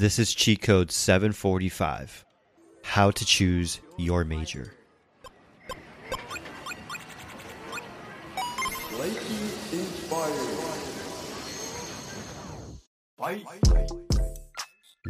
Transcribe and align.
This 0.00 0.18
is 0.18 0.32
cheat 0.32 0.62
code 0.62 0.90
745 0.90 2.24
How 2.84 3.10
to 3.10 3.22
choose 3.22 3.82
your 3.98 4.24
major. 4.24 4.72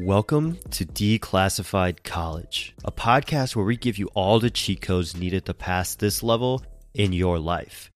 Welcome 0.00 0.58
to 0.72 0.84
Declassified 0.84 2.02
College, 2.02 2.74
a 2.84 2.90
podcast 2.90 3.54
where 3.54 3.64
we 3.64 3.76
give 3.76 3.96
you 3.96 4.08
all 4.14 4.40
the 4.40 4.50
cheat 4.50 4.80
codes 4.80 5.16
needed 5.16 5.44
to 5.46 5.54
pass 5.54 5.94
this 5.94 6.20
level 6.24 6.64
in 6.94 7.12
your 7.12 7.38
life. 7.38 7.92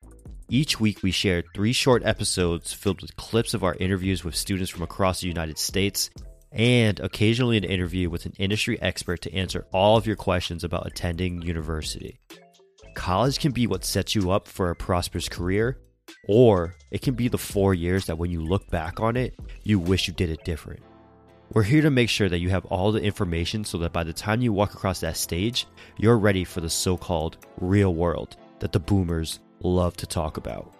Each 0.48 0.78
week, 0.78 1.02
we 1.02 1.10
share 1.10 1.42
three 1.56 1.72
short 1.72 2.04
episodes 2.04 2.72
filled 2.72 3.02
with 3.02 3.16
clips 3.16 3.52
of 3.52 3.64
our 3.64 3.74
interviews 3.80 4.22
with 4.22 4.36
students 4.36 4.70
from 4.70 4.82
across 4.84 5.22
the 5.22 5.26
United 5.26 5.58
States 5.58 6.08
and 6.54 7.00
occasionally 7.00 7.56
an 7.56 7.64
interview 7.64 8.08
with 8.08 8.24
an 8.26 8.32
industry 8.38 8.80
expert 8.80 9.20
to 9.22 9.34
answer 9.34 9.66
all 9.72 9.96
of 9.96 10.06
your 10.06 10.16
questions 10.16 10.62
about 10.62 10.86
attending 10.86 11.42
university. 11.42 12.20
College 12.94 13.40
can 13.40 13.50
be 13.50 13.66
what 13.66 13.84
sets 13.84 14.14
you 14.14 14.30
up 14.30 14.46
for 14.46 14.70
a 14.70 14.76
prosperous 14.76 15.28
career, 15.28 15.78
or 16.28 16.76
it 16.92 17.02
can 17.02 17.14
be 17.14 17.26
the 17.26 17.36
four 17.36 17.74
years 17.74 18.06
that 18.06 18.18
when 18.18 18.30
you 18.30 18.40
look 18.40 18.70
back 18.70 19.00
on 19.00 19.16
it, 19.16 19.34
you 19.64 19.80
wish 19.80 20.06
you 20.06 20.14
did 20.14 20.30
it 20.30 20.44
different. 20.44 20.80
We're 21.52 21.64
here 21.64 21.82
to 21.82 21.90
make 21.90 22.08
sure 22.08 22.28
that 22.28 22.38
you 22.38 22.50
have 22.50 22.64
all 22.66 22.92
the 22.92 23.02
information 23.02 23.64
so 23.64 23.78
that 23.78 23.92
by 23.92 24.04
the 24.04 24.12
time 24.12 24.40
you 24.40 24.52
walk 24.52 24.74
across 24.74 25.00
that 25.00 25.16
stage, 25.16 25.66
you're 25.98 26.18
ready 26.18 26.44
for 26.44 26.60
the 26.60 26.70
so 26.70 26.96
called 26.96 27.36
real 27.60 27.94
world 27.94 28.36
that 28.60 28.72
the 28.72 28.80
boomers 28.80 29.40
love 29.60 29.96
to 29.98 30.06
talk 30.06 30.36
about. 30.36 30.72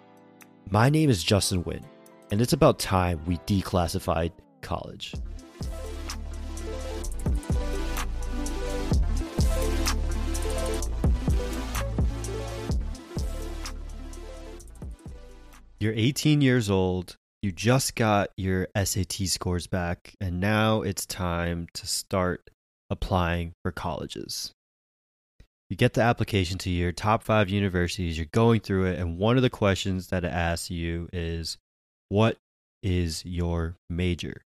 My 0.69 0.89
name 0.89 1.09
is 1.09 1.23
Justin 1.23 1.63
Wynn, 1.63 1.85
and 2.31 2.41
it's 2.41 2.53
about 2.53 2.79
time 2.79 3.21
we 3.25 3.37
declassified 3.39 4.31
college. 4.61 5.13
You're 15.79 15.93
18 15.95 16.41
years 16.41 16.69
old, 16.69 17.15
you 17.41 17.51
just 17.51 17.95
got 17.95 18.29
your 18.37 18.67
SAT 18.75 19.27
scores 19.27 19.67
back, 19.67 20.15
and 20.19 20.39
now 20.39 20.81
it's 20.81 21.05
time 21.05 21.67
to 21.73 21.85
start 21.85 22.49
applying 22.89 23.53
for 23.63 23.71
colleges 23.71 24.53
you 25.69 25.75
get 25.75 25.93
the 25.93 26.01
application 26.01 26.57
to 26.59 26.69
your 26.69 26.91
top 26.91 27.23
five 27.23 27.49
universities, 27.49 28.17
you're 28.17 28.27
going 28.31 28.59
through 28.59 28.85
it, 28.85 28.99
and 28.99 29.17
one 29.17 29.35
of 29.35 29.43
the 29.43 29.49
questions 29.49 30.07
that 30.07 30.23
it 30.23 30.31
asks 30.31 30.69
you 30.69 31.09
is, 31.11 31.57
What 32.09 32.37
is 32.83 33.25
your 33.25 33.75
major? 33.89 34.41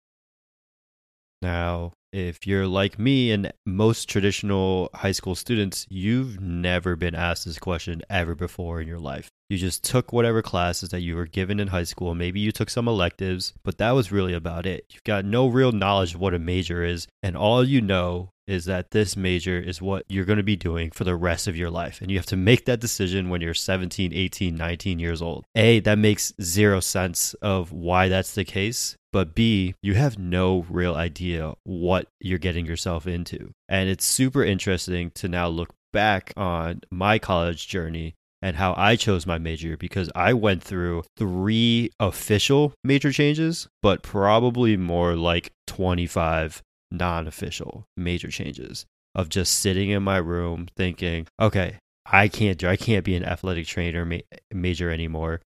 Now, 1.43 1.93
if 2.13 2.47
you're 2.47 2.67
like 2.67 2.99
me 2.99 3.33
and 3.33 3.53
most 3.67 4.09
traditional 4.09 4.91
high 4.95 5.13
school 5.13 5.35
students, 5.35 5.87
you've 5.89 6.41
never 6.41 6.97
been 6.97 7.15
asked 7.15 7.45
this 7.45 7.59
question 7.59 8.03
ever 8.09 8.35
before 8.35 8.81
in 8.81 8.89
your 8.89 8.99
life. 8.99 9.29
You 9.49 9.57
just 9.57 9.83
took 9.83 10.13
whatever 10.13 10.43
classes 10.43 10.91
that 10.91 11.01
you 11.01 11.17
were 11.17 11.27
given 11.27 11.59
in 11.59 11.69
high 11.69 11.85
school. 11.85 12.15
Maybe 12.15 12.39
you 12.39 12.53
took 12.53 12.69
some 12.69 12.87
electives, 12.87 13.55
but 13.65 13.79
that 13.79 13.93
was 13.93 14.13
really 14.13 14.35
about 14.35 14.67
it. 14.67 14.85
You've 14.91 15.05
got 15.05 15.25
no 15.25 15.47
real 15.47 15.73
knowledge 15.73 16.15
of 16.15 16.21
what 16.21 16.35
a 16.35 16.39
major 16.39 16.85
is, 16.85 17.07
and 17.23 17.35
all 17.35 17.65
you 17.65 17.81
know 17.81 18.31
is 18.47 18.65
that 18.65 18.91
this 18.91 19.17
major 19.17 19.59
is 19.59 19.81
what 19.81 20.05
you're 20.09 20.25
going 20.25 20.39
to 20.39 20.43
be 20.43 20.57
doing 20.57 20.91
for 20.91 21.05
the 21.05 21.15
rest 21.15 21.47
of 21.47 21.57
your 21.57 21.71
life. 21.71 22.01
And 22.01 22.11
you 22.11 22.19
have 22.19 22.27
to 22.27 22.37
make 22.37 22.65
that 22.65 22.81
decision 22.81 23.29
when 23.29 23.43
you're 23.43 23.55
17, 23.55 24.13
18, 24.13 24.57
19 24.57 24.99
years 24.99 25.21
old. 25.21 25.45
A, 25.55 25.81
that 25.81 25.99
makes 25.99 26.33
zero 26.41 26.81
sense 26.81 27.35
of 27.35 27.73
why 27.73 28.09
that's 28.09 28.35
the 28.35 28.45
case. 28.45 28.97
But 29.13 29.35
B, 29.35 29.75
you 29.83 29.95
have 29.95 30.19
no 30.19 30.67
real 30.71 30.95
idea 30.95 31.55
what 31.65 32.09
you're 32.21 32.39
getting 32.39 32.65
yourself 32.67 33.07
into. 33.07 33.53
And 33.69 33.89
it's 33.89 34.05
super 34.05 34.43
interesting 34.43 35.11
to 35.13 35.29
now 35.29 35.49
look 35.49 35.75
back 35.93 36.33
on 36.37 36.81
my 36.91 37.19
college 37.19 37.69
journey 37.69 38.15
and 38.41 38.57
how 38.57 38.75
I 38.77 38.97
chose 38.97 39.27
my 39.27 39.39
major 39.39 39.77
because 39.77 40.11
I 40.15 40.33
went 40.33 40.63
through 40.63 41.05
three 41.17 41.91
official 41.99 42.73
major 42.85 43.13
changes, 43.13 43.69
but 43.83 44.03
probably 44.03 44.77
more 44.77 45.17
like 45.17 45.53
25 45.67 46.63
non 46.91 47.27
official 47.27 47.85
major 47.97 48.29
changes 48.29 48.87
of 49.15 49.29
just 49.29 49.59
sitting 49.59 49.91
in 49.91 50.03
my 50.03 50.19
room 50.19 50.69
thinking, 50.77 51.27
okay, 51.41 51.79
I 52.07 52.29
can't 52.29 52.59
do, 52.59 52.69
I 52.69 52.77
can't 52.77 53.05
be 53.05 53.17
an 53.17 53.25
athletic 53.25 53.67
trainer 53.67 54.05
ma- 54.05 54.19
major 54.53 54.91
anymore. 54.91 55.41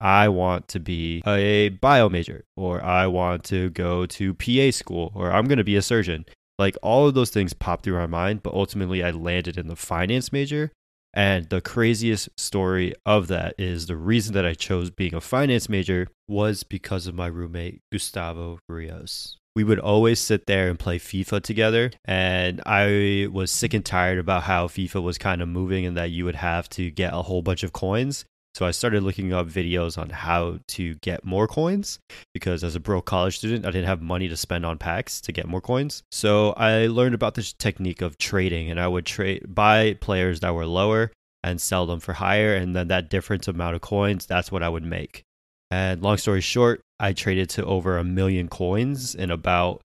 I 0.00 0.28
want 0.28 0.66
to 0.68 0.80
be 0.80 1.22
a 1.24 1.68
bio 1.68 2.08
major, 2.08 2.44
or 2.56 2.82
I 2.82 3.06
want 3.06 3.44
to 3.44 3.70
go 3.70 4.04
to 4.06 4.34
PA 4.34 4.72
school, 4.72 5.12
or 5.14 5.30
I'm 5.30 5.46
going 5.46 5.58
to 5.58 5.64
be 5.64 5.76
a 5.76 5.82
surgeon. 5.82 6.26
Like 6.58 6.76
all 6.82 7.06
of 7.06 7.14
those 7.14 7.30
things 7.30 7.52
popped 7.52 7.84
through 7.84 7.98
my 7.98 8.08
mind, 8.08 8.42
but 8.42 8.52
ultimately 8.52 9.04
I 9.04 9.12
landed 9.12 9.56
in 9.56 9.68
the 9.68 9.76
finance 9.76 10.32
major. 10.32 10.72
And 11.14 11.48
the 11.48 11.60
craziest 11.60 12.28
story 12.38 12.94
of 13.04 13.28
that 13.28 13.54
is 13.58 13.86
the 13.86 13.96
reason 13.96 14.34
that 14.34 14.46
I 14.46 14.54
chose 14.54 14.90
being 14.90 15.14
a 15.14 15.20
finance 15.20 15.68
major 15.68 16.08
was 16.26 16.62
because 16.62 17.06
of 17.06 17.14
my 17.14 17.26
roommate, 17.26 17.80
Gustavo 17.90 18.58
Rios 18.68 19.36
we 19.54 19.64
would 19.64 19.78
always 19.78 20.18
sit 20.18 20.46
there 20.46 20.68
and 20.68 20.78
play 20.78 20.98
FIFA 20.98 21.42
together. 21.42 21.90
And 22.04 22.60
I 22.64 23.28
was 23.30 23.50
sick 23.50 23.74
and 23.74 23.84
tired 23.84 24.18
about 24.18 24.44
how 24.44 24.66
FIFA 24.66 25.02
was 25.02 25.18
kind 25.18 25.42
of 25.42 25.48
moving 25.48 25.84
and 25.86 25.96
that 25.96 26.10
you 26.10 26.24
would 26.24 26.36
have 26.36 26.68
to 26.70 26.90
get 26.90 27.12
a 27.12 27.22
whole 27.22 27.42
bunch 27.42 27.62
of 27.62 27.72
coins. 27.72 28.24
So 28.54 28.66
I 28.66 28.70
started 28.70 29.02
looking 29.02 29.32
up 29.32 29.46
videos 29.46 29.96
on 29.96 30.10
how 30.10 30.58
to 30.68 30.94
get 30.96 31.24
more 31.24 31.48
coins 31.48 31.98
because 32.34 32.62
as 32.62 32.74
a 32.74 32.80
broke 32.80 33.06
college 33.06 33.38
student, 33.38 33.64
I 33.64 33.70
didn't 33.70 33.86
have 33.86 34.02
money 34.02 34.28
to 34.28 34.36
spend 34.36 34.66
on 34.66 34.76
packs 34.76 35.22
to 35.22 35.32
get 35.32 35.48
more 35.48 35.62
coins. 35.62 36.02
So 36.12 36.52
I 36.52 36.86
learned 36.86 37.14
about 37.14 37.34
this 37.34 37.54
technique 37.54 38.02
of 38.02 38.18
trading 38.18 38.70
and 38.70 38.78
I 38.78 38.88
would 38.88 39.06
trade 39.06 39.46
buy 39.48 39.94
players 40.00 40.40
that 40.40 40.54
were 40.54 40.66
lower 40.66 41.10
and 41.42 41.60
sell 41.60 41.86
them 41.86 42.00
for 42.00 42.12
higher 42.12 42.54
and 42.54 42.76
then 42.76 42.88
that 42.88 43.08
difference 43.08 43.48
amount 43.48 43.74
of 43.74 43.80
coins, 43.80 44.26
that's 44.26 44.52
what 44.52 44.62
I 44.62 44.68
would 44.68 44.84
make. 44.84 45.22
And 45.70 46.02
long 46.02 46.18
story 46.18 46.42
short, 46.42 46.82
I 47.00 47.14
traded 47.14 47.48
to 47.50 47.64
over 47.64 47.96
a 47.96 48.04
million 48.04 48.48
coins 48.48 49.14
in 49.14 49.30
about 49.30 49.80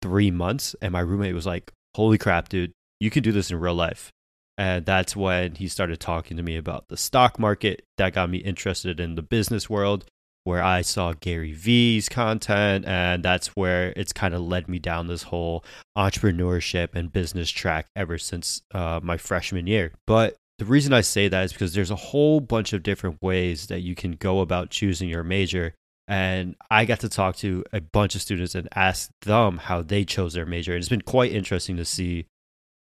three 0.00 0.30
months. 0.30 0.74
And 0.80 0.92
my 0.92 1.00
roommate 1.00 1.34
was 1.34 1.46
like, 1.46 1.70
Holy 1.94 2.16
crap, 2.16 2.48
dude, 2.48 2.72
you 3.00 3.10
can 3.10 3.22
do 3.22 3.32
this 3.32 3.50
in 3.50 3.60
real 3.60 3.74
life. 3.74 4.10
And 4.58 4.84
that's 4.84 5.14
when 5.14 5.54
he 5.54 5.68
started 5.68 6.00
talking 6.00 6.36
to 6.36 6.42
me 6.42 6.56
about 6.56 6.88
the 6.88 6.96
stock 6.96 7.38
market. 7.38 7.84
That 7.96 8.12
got 8.12 8.28
me 8.28 8.38
interested 8.38 8.98
in 8.98 9.14
the 9.14 9.22
business 9.22 9.70
world, 9.70 10.04
where 10.42 10.62
I 10.62 10.82
saw 10.82 11.12
Gary 11.12 11.52
Vee's 11.52 12.08
content. 12.08 12.84
And 12.84 13.22
that's 13.22 13.54
where 13.54 13.92
it's 13.96 14.12
kind 14.12 14.34
of 14.34 14.42
led 14.42 14.68
me 14.68 14.80
down 14.80 15.06
this 15.06 15.22
whole 15.22 15.64
entrepreneurship 15.96 16.88
and 16.94 17.12
business 17.12 17.48
track 17.50 17.86
ever 17.94 18.18
since 18.18 18.62
uh, 18.74 18.98
my 19.00 19.16
freshman 19.16 19.68
year. 19.68 19.92
But 20.08 20.36
the 20.58 20.64
reason 20.64 20.92
I 20.92 21.02
say 21.02 21.28
that 21.28 21.44
is 21.44 21.52
because 21.52 21.72
there's 21.72 21.92
a 21.92 21.96
whole 21.96 22.40
bunch 22.40 22.72
of 22.72 22.82
different 22.82 23.22
ways 23.22 23.68
that 23.68 23.80
you 23.82 23.94
can 23.94 24.12
go 24.12 24.40
about 24.40 24.70
choosing 24.70 25.08
your 25.08 25.22
major. 25.22 25.74
And 26.08 26.56
I 26.68 26.84
got 26.84 27.00
to 27.00 27.08
talk 27.08 27.36
to 27.36 27.64
a 27.72 27.80
bunch 27.80 28.16
of 28.16 28.22
students 28.22 28.56
and 28.56 28.68
ask 28.74 29.10
them 29.22 29.58
how 29.58 29.82
they 29.82 30.04
chose 30.04 30.32
their 30.32 30.46
major. 30.46 30.72
And 30.72 30.80
it's 30.80 30.88
been 30.88 31.02
quite 31.02 31.30
interesting 31.30 31.76
to 31.76 31.84
see 31.84 32.26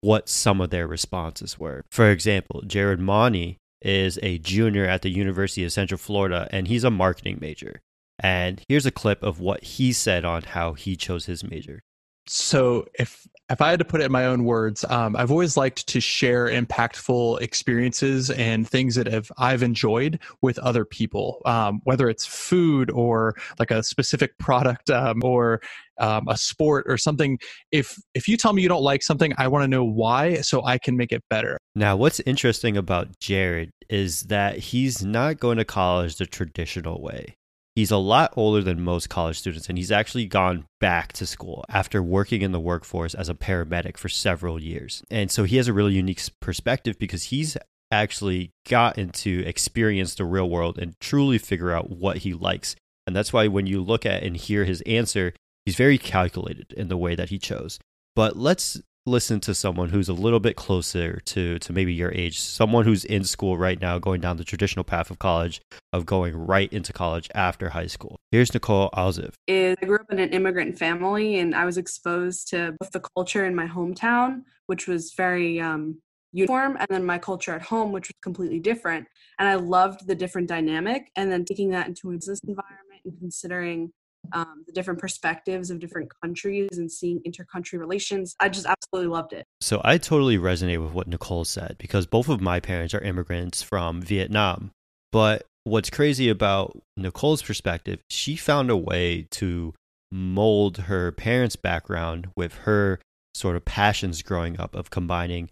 what 0.02 0.30
some 0.30 0.62
of 0.62 0.70
their 0.70 0.88
responses 0.88 1.60
were. 1.60 1.84
For 1.90 2.12
example, 2.12 2.62
Jared 2.66 3.00
Money 3.00 3.58
is 3.82 4.20
a 4.24 4.38
junior 4.40 4.86
at 4.86 5.02
the 5.02 5.10
University 5.10 5.64
of 5.64 5.72
Central 5.72 5.98
Florida 5.98 6.48
and 6.52 6.68
he's 6.68 6.84
a 6.84 6.92
marketing 6.92 7.38
major. 7.42 7.82
And 8.20 8.62
here's 8.68 8.86
a 8.86 8.92
clip 8.92 9.22
of 9.22 9.40
what 9.40 9.64
he 9.64 9.94
said 9.94 10.26
on 10.26 10.42
how 10.42 10.74
he 10.74 10.96
chose 10.96 11.26
his 11.26 11.44
major 11.44 11.82
so 12.28 12.86
if 12.94 13.28
if 13.50 13.62
I 13.62 13.70
had 13.70 13.80
to 13.80 13.86
put 13.86 14.02
it 14.02 14.06
in 14.06 14.12
my 14.12 14.26
own 14.26 14.44
words, 14.44 14.84
um, 14.90 15.16
I've 15.16 15.32
always 15.32 15.56
liked 15.56 15.88
to 15.88 16.02
share 16.02 16.48
impactful 16.48 17.42
experiences 17.42 18.30
and 18.30 18.68
things 18.68 18.96
that 18.96 19.08
have 19.08 19.32
I've 19.38 19.64
enjoyed 19.64 20.20
with 20.42 20.60
other 20.60 20.84
people, 20.84 21.42
um, 21.46 21.80
whether 21.84 22.10
it's 22.10 22.26
food 22.26 22.92
or 22.92 23.36
like 23.58 23.72
a 23.72 23.84
specific 23.84 24.38
product 24.38 24.90
um, 24.90 25.24
or 25.24 25.62
um, 26.00 26.28
a 26.28 26.38
sport 26.38 26.86
or 26.90 26.98
something. 26.98 27.40
If 27.72 27.98
if 28.14 28.28
you 28.28 28.36
tell 28.36 28.52
me 28.52 28.62
you 28.62 28.70
don't 28.70 28.84
like 28.84 29.02
something, 29.02 29.34
I 29.38 29.48
want 29.48 29.64
to 29.64 29.68
know 29.68 29.84
why 29.84 30.42
so 30.42 30.66
I 30.66 30.78
can 30.78 30.98
make 30.98 31.14
it 31.14 31.24
better. 31.30 31.58
Now, 31.74 31.96
what's 31.96 32.20
interesting 32.22 32.76
about 32.76 33.20
Jared 33.20 33.72
is 33.90 34.24
that 34.24 34.58
he's 34.58 35.04
not 35.04 35.40
going 35.40 35.58
to 35.58 35.66
college 35.66 36.18
the 36.18 36.26
traditional 36.26 37.02
way. 37.02 37.38
He's 37.78 37.92
a 37.92 37.98
lot 37.98 38.34
older 38.36 38.64
than 38.64 38.82
most 38.82 39.08
college 39.08 39.38
students, 39.38 39.70
and 39.70 39.78
he's 39.78 39.92
actually 39.92 40.26
gone 40.26 40.66
back 40.80 41.14
to 41.14 41.28
school 41.28 41.64
after 41.70 42.02
working 42.02 42.42
in 42.42 42.52
the 42.52 42.60
workforce 42.60 43.14
as 43.14 43.30
a 43.30 43.36
paramedic 43.36 43.98
for 43.98 44.10
several 44.10 44.60
years. 44.60 45.04
And 45.12 45.30
so 45.30 45.44
he 45.44 45.58
has 45.58 45.68
a 45.68 45.74
really 45.74 45.94
unique 45.94 46.24
perspective 46.42 46.98
because 46.98 47.26
he's 47.26 47.56
actually 47.92 48.50
gotten 48.68 49.12
to 49.12 49.46
experience 49.46 50.16
the 50.16 50.26
real 50.26 50.50
world 50.50 50.80
and 50.80 51.00
truly 51.00 51.38
figure 51.38 51.72
out 51.72 51.92
what 51.92 52.18
he 52.18 52.34
likes. 52.34 52.76
And 53.06 53.16
that's 53.16 53.32
why 53.32 53.48
when 53.48 53.68
you 53.68 53.84
look 53.84 54.08
at 54.08 54.24
and 54.24 54.36
hear 54.36 54.64
his 54.64 54.82
answer, 54.88 55.34
he's 55.64 55.76
very 55.76 56.00
calculated 56.00 56.74
in 56.74 56.88
the 56.88 56.98
way 56.98 57.14
that 57.14 57.30
he 57.30 57.38
chose. 57.38 57.78
But 58.16 58.36
let's 58.36 58.82
listen 59.08 59.40
to 59.40 59.56
someone 59.56 59.90
who's 59.90 60.10
a 60.10 60.14
little 60.14 60.40
bit 60.40 60.56
closer 60.56 61.20
to 61.22 61.58
to 61.60 61.74
maybe 61.74 61.94
your 61.94 62.12
age, 62.14 62.40
someone 62.40 62.84
who's 62.84 63.06
in 63.06 63.24
school 63.24 63.58
right 63.58 63.80
now, 63.80 63.98
going 63.98 64.22
down 64.22 64.38
the 64.38 64.44
traditional 64.44 64.84
path 64.84 65.10
of 65.10 65.18
college, 65.18 65.62
of 65.94 66.06
going 66.06 66.36
right 66.36 66.72
into 66.74 66.94
college 66.94 67.30
after 67.34 67.70
high 67.70 67.88
school. 67.88 68.18
Here's 68.32 68.54
Nicole 68.54 68.90
Alziv. 68.92 69.34
I 69.50 69.76
grew 69.84 69.96
up 69.96 70.12
in 70.12 70.20
an 70.20 70.30
immigrant 70.30 70.78
family, 70.78 71.40
and 71.40 71.56
I 71.56 71.66
was 71.66 71.78
exposed 71.78 72.50
to 72.50 72.76
both 72.80 72.92
the 72.92 73.02
culture 73.16 73.46
in 73.46 73.56
my 73.56 73.68
hometown, 73.68 74.44
which 74.68 74.88
was 74.88 75.14
very 75.14 75.60
um, 75.62 76.02
uniform, 76.34 76.78
and 76.78 76.88
then 76.90 77.06
my 77.06 77.18
culture 77.18 77.54
at 77.54 77.62
home, 77.62 77.92
which 77.92 78.10
was 78.10 78.16
completely 78.22 78.60
different. 78.60 79.08
And 79.40 79.48
I 79.48 79.56
loved 79.56 80.06
the 80.06 80.16
different 80.16 80.48
dynamic, 80.48 81.12
and 81.16 81.32
then 81.32 81.46
taking 81.46 81.70
that 81.70 81.88
into 81.88 82.10
a 82.10 82.14
business 82.14 82.42
environment 82.44 83.02
and 83.06 83.18
considering 83.20 83.92
um, 84.34 84.64
the 84.66 84.72
different 84.72 85.00
perspectives 85.00 85.70
of 85.72 85.80
different 85.80 86.10
countries 86.22 86.78
and 86.78 86.92
seeing 86.92 87.22
intercountry 87.28 87.80
relations. 87.80 88.36
I 88.40 88.50
just 88.50 88.66
absolutely 88.66 89.12
loved 89.12 89.34
it. 89.34 89.46
So 89.62 89.82
I 89.84 89.98
totally 89.98 90.38
resonate 90.38 90.82
with 90.82 90.94
what 90.94 91.08
Nicole 91.08 91.46
said 91.46 91.76
because 91.80 92.06
both 92.06 92.30
of 92.30 92.42
my 92.42 92.60
parents 92.60 92.94
are 92.94 93.02
immigrants 93.02 93.62
from 93.62 94.02
Vietnam. 94.02 94.72
But 95.12 95.46
what's 95.64 95.90
crazy 95.90 96.30
about 96.30 96.80
Nicole's 96.96 97.42
perspective, 97.42 98.00
she 98.10 98.36
found 98.36 98.70
a 98.70 98.78
way 98.78 99.28
to 99.32 99.74
mold 100.12 100.78
her 100.78 101.12
parents' 101.12 101.56
background 101.56 102.30
with 102.36 102.54
her 102.60 103.00
sort 103.34 103.56
of 103.56 103.66
passions 103.66 104.22
growing 104.22 104.60
up 104.60 104.76
of 104.76 104.90
combining 104.90 105.50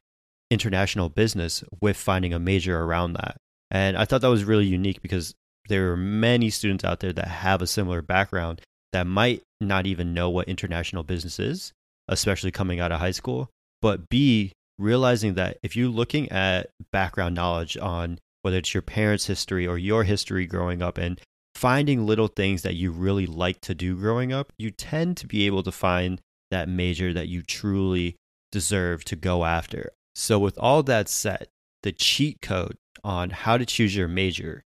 international 0.50 1.10
business 1.10 1.64
with 1.82 1.98
finding 1.98 2.34
a 2.34 2.40
major 2.40 2.82
around 2.82 3.14
that. 3.14 3.38
And 3.72 3.98
I 3.98 4.06
thought 4.06 4.22
that 4.22 4.28
was 4.28 4.44
really 4.44 4.66
unique 4.66 5.02
because 5.02 5.34
there 5.68 5.92
are 5.92 5.98
many 5.98 6.50
students 6.50 6.84
out 6.84 7.00
there 7.00 7.14
that 7.14 7.28
have 7.28 7.62
a 7.62 7.68
similar 7.68 8.02
background 8.02 8.62
that 8.94 9.08
might 9.08 9.42
not 9.60 9.86
even 9.86 10.14
know 10.14 10.30
what 10.30 10.48
international 10.48 11.04
business 11.04 11.40
is, 11.40 11.74
especially 12.08 12.52
coming 12.52 12.80
out 12.80 12.92
of 12.92 13.00
high 13.00 13.12
school. 13.12 13.50
But 13.82 14.10
B, 14.10 14.54
realizing 14.78 15.36
that 15.36 15.58
if 15.64 15.76
you're 15.76 15.90
looking 15.90 16.32
at 16.32 16.70
background 16.92 17.36
knowledge 17.36 17.78
on 17.78 18.20
whether 18.42 18.58
it's 18.58 18.74
your 18.74 18.82
parents' 18.82 19.26
history 19.26 19.66
or 19.66 19.78
your 19.78 20.04
history 20.04 20.46
growing 20.46 20.82
up 20.82 20.98
and 20.98 21.20
finding 21.56 22.06
little 22.06 22.28
things 22.28 22.62
that 22.62 22.76
you 22.76 22.92
really 22.92 23.26
like 23.26 23.60
to 23.62 23.74
do 23.74 23.96
growing 23.96 24.32
up, 24.32 24.52
you 24.58 24.70
tend 24.70 25.18
to 25.18 25.28
be 25.28 25.46
able 25.46 25.64
to 25.64 25.72
find 25.72 26.22
that 26.52 26.70
major 26.70 27.14
that 27.14 27.28
you 27.28 27.42
truly 27.42 28.16
deserve 28.52 29.04
to 29.06 29.16
go 29.16 29.46
after. 29.46 29.90
So, 30.14 30.38
with 30.38 30.58
all 30.60 30.84
that 30.84 31.10
said, 31.10 31.48
the 31.84 31.92
cheat 31.92 32.42
code 32.42 32.78
on 33.04 33.30
how 33.30 33.58
to 33.58 33.66
choose 33.66 33.96
your 33.96 34.08
major 34.08 34.64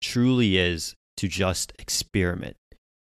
truly 0.00 0.56
is 0.56 0.94
to 1.16 1.28
just 1.28 1.72
experiment. 1.78 2.56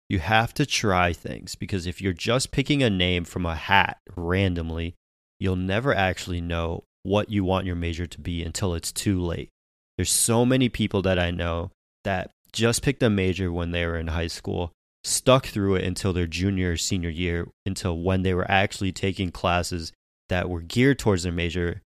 You 0.09 0.19
have 0.21 0.55
to 0.55 0.65
try 0.65 1.13
things 1.13 1.55
because 1.55 1.87
if 1.87 2.01
you're 2.01 2.15
just 2.15 2.51
picking 2.51 2.83
a 2.83 2.89
name 2.89 3.25
from 3.25 3.45
a 3.45 3.55
hat 3.55 3.99
randomly, 4.17 4.95
you'll 5.39 5.57
never 5.57 5.95
actually 5.95 6.41
know 6.41 6.85
what 7.03 7.31
you 7.31 7.45
want 7.45 7.67
your 7.67 7.77
major 7.77 8.07
to 8.07 8.21
be 8.21 8.43
until 8.43 8.75
it's 8.75 8.91
too 8.91 9.21
late. 9.21 9.51
There's 9.97 10.11
so 10.11 10.47
many 10.47 10.69
people 10.69 11.03
that 11.03 11.19
I 11.19 11.31
know 11.31 11.71
that 12.05 12.31
just 12.53 12.83
picked 12.83 13.03
a 13.03 13.11
major 13.11 13.53
when 13.53 13.73
they 13.73 13.85
were 13.85 13.99
in 13.99 14.09
high 14.09 14.29
school, 14.29 14.73
stuck 15.05 15.47
through 15.47 15.77
it 15.77 15.85
until 15.85 16.15
their 16.15 16.27
junior 16.27 16.73
or 16.73 16.77
senior 16.79 17.11
year, 17.11 17.49
until 17.67 17.99
when 17.99 18.23
they 18.23 18.33
were 18.33 18.51
actually 18.51 18.93
taking 18.93 19.31
classes 19.31 19.93
that 20.31 20.49
were 20.49 20.63
geared 20.63 20.99
towards 20.99 21.25
their 21.25 21.33
major. 21.33 21.83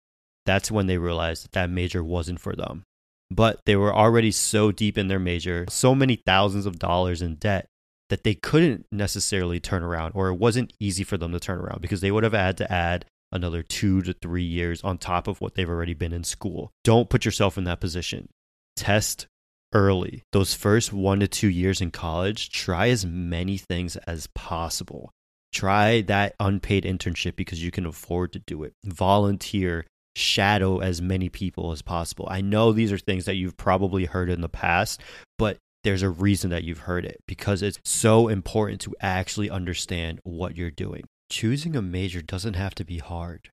That's 0.45 0.71
when 0.71 0.89
they 0.89 0.99
realized 0.99 1.45
that 1.45 1.53
that 1.53 1.71
major 1.71 2.03
wasn't 2.03 2.41
for 2.41 2.57
them 2.57 2.85
but 3.31 3.61
they 3.67 3.77
were 3.77 3.95
already 3.95 4.31
so 4.31 4.73
deep 4.73 4.97
in 4.97 5.09
their 5.09 5.19
major, 5.19 5.67
so 5.69 5.95
many 5.95 6.17
thousands 6.17 6.67
of 6.67 6.79
dollars 6.79 7.23
in 7.23 7.35
debt 7.37 7.67
that 8.09 8.25
they 8.25 8.35
couldn't 8.35 8.87
necessarily 8.91 9.61
turn 9.61 9.83
around, 9.83 10.13
or 10.15 10.29
it 10.29 10.37
wasn't 10.37 10.73
easy 10.81 11.05
for 11.05 11.17
them 11.17 11.33
to 11.33 11.41
turn 11.41 11.59
around 11.59 11.81
because 11.83 12.01
they 12.01 12.11
would 12.11 12.25
have 12.25 12.33
had 12.33 12.57
to 12.57 12.73
add 12.73 13.05
another 13.31 13.63
two 13.63 14.01
to 14.03 14.15
three 14.15 14.43
years 14.43 14.83
on 14.83 14.97
top 14.97 15.29
of 15.29 15.41
what 15.41 15.55
they've 15.55 15.69
already 15.69 15.95
been 15.95 16.13
in 16.13 16.25
school. 16.25 16.73
Don't 16.85 17.11
put 17.11 17.25
yourself 17.25 17.59
in 17.59 17.65
that 17.65 17.81
position. 17.81 18.29
Test 18.77 19.27
early. 19.75 20.23
Those 20.33 20.55
first 20.55 20.93
one 20.93 21.21
to 21.21 21.29
two 21.29 21.49
years 21.49 21.81
in 21.81 21.91
college, 21.91 22.51
try 22.51 22.89
as 22.89 23.05
many 23.05 23.59
things 23.59 23.97
as 23.97 24.27
possible. 24.29 25.11
Try 25.53 26.03
that 26.03 26.35
unpaid 26.41 26.85
internship 26.85 27.37
because 27.37 27.63
you 27.63 27.71
can 27.71 27.87
afford 27.87 28.33
to 28.33 28.39
do 28.39 28.63
it. 28.65 28.75
Volunteer 28.85 29.87
shadow 30.19 30.81
as 30.81 31.01
many 31.01 31.29
people 31.29 31.73
as 31.73 31.83
possible. 31.83 32.27
I 32.31 32.41
know 32.41 32.73
these 32.73 32.93
are 32.93 32.99
things 32.99 33.25
that 33.25 33.37
you've 33.37 33.57
probably 33.57 34.05
heard 34.05 34.31
in 34.31 34.41
the 34.41 34.49
past, 34.49 35.01
but 35.39 35.59
there's 35.85 36.03
a 36.03 36.11
reason 36.11 36.51
that 36.51 36.65
you've 36.65 36.81
heard 36.81 37.05
it 37.05 37.21
because 37.27 37.63
it's 37.63 37.79
so 37.85 38.29
important 38.29 38.81
to 38.83 38.95
actually 39.01 39.49
understand 39.49 40.21
what 40.25 40.57
you're 40.57 40.71
doing. 40.71 41.05
Choosing 41.31 41.77
a 41.77 41.83
major 41.83 42.23
doesn't 42.23 42.55
have 42.55 42.75
to 42.77 42.85
be 42.85 42.99
hard. 42.99 43.51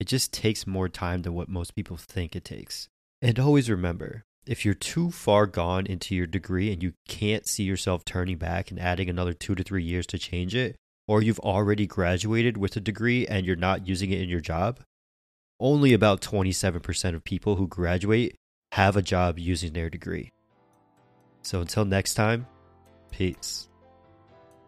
It 0.00 0.06
just 0.06 0.32
takes 0.32 0.66
more 0.66 0.88
time 0.88 1.22
than 1.22 1.34
what 1.34 1.48
most 1.48 1.74
people 1.74 1.96
think 1.96 2.34
it 2.34 2.44
takes. 2.44 2.88
And 3.22 3.38
always 3.38 3.70
remember, 3.70 4.24
if 4.46 4.64
you're 4.64 4.74
too 4.74 5.10
far 5.10 5.46
gone 5.46 5.86
into 5.86 6.14
your 6.14 6.26
degree 6.26 6.72
and 6.72 6.82
you 6.82 6.92
can't 7.08 7.46
see 7.46 7.64
yourself 7.64 8.04
turning 8.04 8.36
back 8.36 8.70
and 8.70 8.78
adding 8.78 9.10
another 9.10 9.32
two 9.32 9.54
to 9.54 9.64
three 9.64 9.82
years 9.82 10.06
to 10.08 10.18
change 10.18 10.54
it, 10.54 10.76
or 11.08 11.22
you've 11.22 11.40
already 11.40 11.86
graduated 11.86 12.56
with 12.56 12.76
a 12.76 12.80
degree 12.80 13.26
and 13.26 13.46
you're 13.46 13.56
not 13.56 13.86
using 13.86 14.10
it 14.10 14.20
in 14.20 14.28
your 14.28 14.40
job, 14.40 14.80
only 15.58 15.92
about 15.92 16.20
27% 16.20 17.14
of 17.14 17.24
people 17.24 17.56
who 17.56 17.66
graduate 17.66 18.36
have 18.72 18.96
a 18.96 19.02
job 19.02 19.38
using 19.38 19.72
their 19.72 19.88
degree. 19.88 20.32
So 21.42 21.60
until 21.60 21.84
next 21.84 22.14
time, 22.14 22.46
peace. 23.10 23.68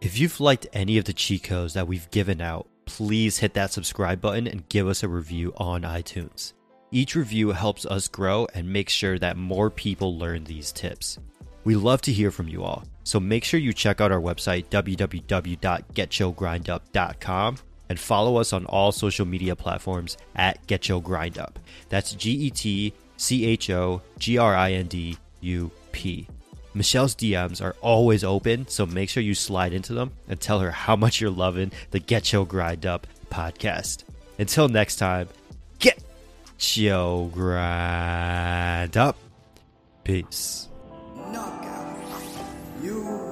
If 0.00 0.18
you've 0.18 0.40
liked 0.40 0.66
any 0.72 0.98
of 0.98 1.04
the 1.04 1.12
cheat 1.12 1.42
codes 1.42 1.74
that 1.74 1.88
we've 1.88 2.10
given 2.10 2.40
out, 2.40 2.68
please 2.86 3.38
hit 3.38 3.54
that 3.54 3.72
subscribe 3.72 4.20
button 4.20 4.46
and 4.46 4.68
give 4.68 4.86
us 4.86 5.02
a 5.02 5.08
review 5.08 5.52
on 5.56 5.82
iTunes. 5.82 6.52
Each 6.90 7.14
review 7.14 7.50
helps 7.50 7.84
us 7.84 8.08
grow 8.08 8.46
and 8.54 8.72
make 8.72 8.88
sure 8.88 9.18
that 9.18 9.36
more 9.36 9.70
people 9.70 10.16
learn 10.16 10.44
these 10.44 10.72
tips. 10.72 11.18
We 11.64 11.76
love 11.76 12.00
to 12.02 12.12
hear 12.12 12.30
from 12.30 12.48
you 12.48 12.64
all, 12.64 12.84
so 13.04 13.20
make 13.20 13.44
sure 13.44 13.60
you 13.60 13.74
check 13.74 14.00
out 14.00 14.12
our 14.12 14.20
website 14.20 14.66
www.getchogrindup.com 14.70 17.58
and 17.88 17.98
follow 17.98 18.36
us 18.36 18.52
on 18.52 18.66
all 18.66 18.92
social 18.92 19.26
media 19.26 19.56
platforms 19.56 20.16
at 20.36 20.64
Get 20.66 20.88
Yo 20.88 21.00
Grind 21.00 21.38
Up. 21.38 21.58
That's 21.88 22.12
G 22.12 22.30
E 22.30 22.50
T 22.50 22.92
C 23.16 23.46
H 23.46 23.70
O 23.70 24.02
G 24.18 24.38
R 24.38 24.54
I 24.54 24.72
N 24.72 24.86
D 24.86 25.16
U 25.40 25.70
P. 25.92 26.26
Michelle's 26.74 27.14
DMs 27.14 27.62
are 27.62 27.74
always 27.80 28.22
open, 28.22 28.68
so 28.68 28.86
make 28.86 29.08
sure 29.08 29.22
you 29.22 29.34
slide 29.34 29.72
into 29.72 29.94
them 29.94 30.12
and 30.28 30.38
tell 30.38 30.60
her 30.60 30.70
how 30.70 30.94
much 30.94 31.20
you're 31.20 31.30
loving 31.30 31.72
the 31.90 31.98
Get 31.98 32.32
Yo 32.32 32.44
Grind 32.44 32.86
Up 32.86 33.06
podcast. 33.30 34.04
Until 34.38 34.68
next 34.68 34.96
time, 34.96 35.28
get 35.78 36.00
yo 36.58 37.30
grind 37.34 38.96
up. 38.96 39.16
Peace. 40.04 40.68
Knockout. 41.32 41.96
You 42.82 43.27